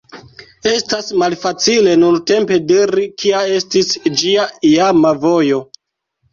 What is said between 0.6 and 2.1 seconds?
Estas malfacile